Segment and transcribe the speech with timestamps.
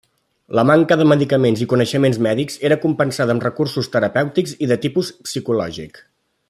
[0.59, 6.07] La manca de medicaments i coneixements mèdics era compensada amb recursos terapèutics de tipus psicològic.